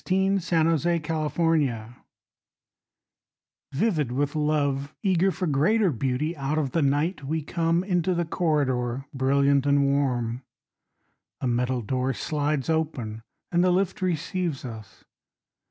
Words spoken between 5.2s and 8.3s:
for greater beauty Out of the night we come Into the